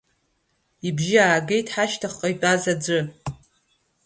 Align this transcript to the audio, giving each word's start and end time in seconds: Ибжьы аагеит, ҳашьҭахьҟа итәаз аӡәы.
Ибжьы 0.87 1.19
аагеит, 1.25 1.67
ҳашьҭахьҟа 1.73 2.27
итәаз 2.33 2.63
аӡәы. 2.73 2.99